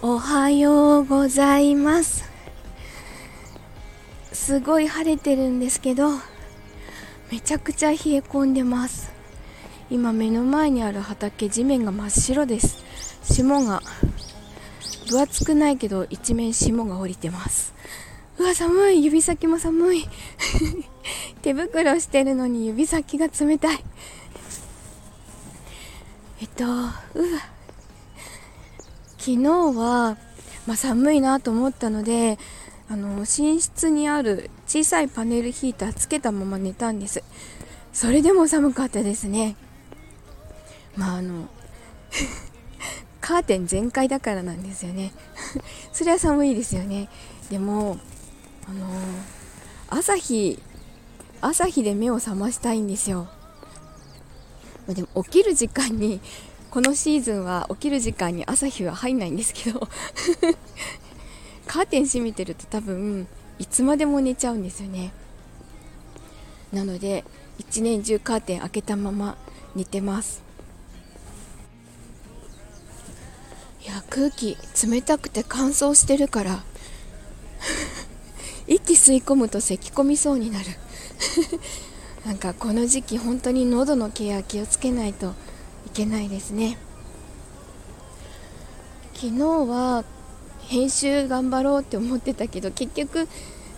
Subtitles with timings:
[0.00, 2.22] おはようございます。
[4.32, 6.10] すごい晴れてるんですけど
[7.32, 9.10] めちゃくちゃ冷え込んでます。
[9.90, 12.84] 今目の前にある畑地面が真っ白です。
[13.24, 13.82] 霜が
[15.08, 17.74] 分厚くないけど一面霜が降りてます。
[18.38, 19.04] うわ寒い。
[19.04, 20.08] 指先も寒い。
[21.42, 23.84] 手袋してるのに指先が冷たい。
[26.40, 27.57] えっとうわ
[29.18, 30.16] 昨日は、
[30.66, 32.38] まあ、寒いなと思ったので
[32.88, 33.26] あの寝
[33.60, 37.22] 室にある小さいパネルヒーターつけたまま寝たんです。
[37.92, 39.56] それでも寒かったですね。
[40.96, 41.48] まああの
[43.20, 45.12] カーテン全開だからなんですよね。
[45.92, 47.10] それは寒いですよね。
[47.50, 47.98] でも
[48.66, 48.86] あの
[49.90, 50.62] 朝日
[51.40, 53.28] 朝日で目を覚ましたいんですよ。
[54.88, 56.20] でも起きる時間に
[56.70, 59.88] このシーズンは起きる時間に朝日は入んないんですけど
[61.66, 63.26] カーテン閉めてると多分
[63.58, 65.12] いつまでも寝ちゃうんですよね。
[66.72, 67.24] なので
[67.58, 69.36] 一年中カーテン開けたまま
[69.74, 70.42] 寝てます。
[73.82, 76.62] いや空気冷たくて乾燥してるから
[78.68, 80.66] 息吸い込むと咳き込みそうになる。
[82.26, 85.34] なんかこの時期本当に喉のケア気をつけないと
[85.88, 86.78] いけないですね。
[89.14, 90.04] 昨日は
[90.68, 93.26] 編集頑張ろうって思ってたけど結局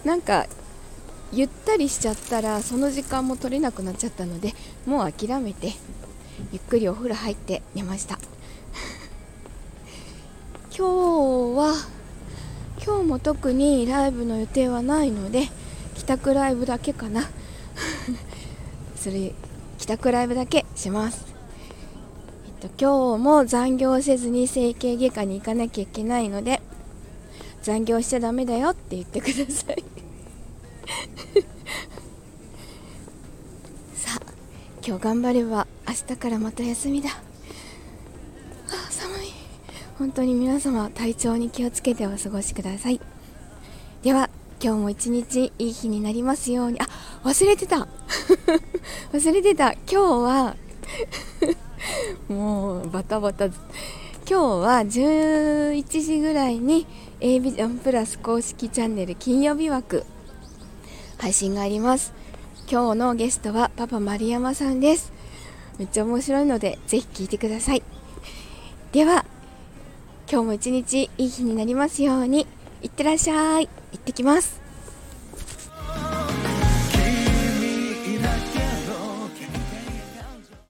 [0.04, 0.46] なんか
[1.32, 4.52] ゆったりしちゃったらその時間も取れなくなっちゃったので
[4.84, 5.72] もう諦めて
[6.52, 8.18] ゆっくりお風呂入って寝ました。
[10.76, 11.74] 今日は
[12.84, 15.48] 今日も特にライブの予定はないので
[15.94, 17.30] 帰宅ライブだけかな。
[18.96, 19.32] それ
[19.78, 21.29] 帰宅ライブだけします。
[22.60, 26.60] と今日も残業せずに整形外科に行かなきゃいけないので
[27.62, 29.84] 残業しちゃダメだよって言ってください。
[33.94, 34.22] さあ
[34.86, 37.10] 今日頑張れば明日からまた休みだ。
[37.10, 37.12] あ
[38.90, 39.32] 寒い。
[39.98, 43.00] 本当に皆様体調に気をつけてお過ごしください。
[44.02, 44.30] では
[44.62, 46.80] 今日も一日いい日になりますように。
[46.80, 46.88] あ
[47.24, 47.88] 忘れてた。
[49.12, 49.72] 忘れてた。
[49.72, 50.56] 今日は
[52.28, 53.46] もうバタバタ。
[53.46, 53.54] 今
[54.26, 56.86] 日は11時ぐらいに
[57.20, 60.04] A ビジョンプラス公式チャンネル金曜日枠
[61.18, 62.12] 配信があります。
[62.70, 65.12] 今日のゲストはパパ丸山さんです。
[65.78, 67.82] めっちゃ面白いのでぜひ聞いてください。
[68.92, 69.24] では
[70.30, 72.46] 今日も一日いい日になりますように。
[72.82, 73.68] いってらっしゃい。
[73.92, 74.59] 行ってきます。